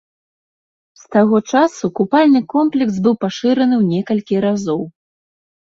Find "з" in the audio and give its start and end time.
1.01-1.11